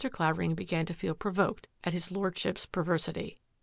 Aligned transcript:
Clavering 0.11 0.55
began 0.55 0.87
to 0.87 0.95
feel 0.95 1.13
provoked 1.13 1.67
at 1.83 1.93
his 1.93 2.09
Lordship's 2.11 2.65
perversity. 2.65 3.37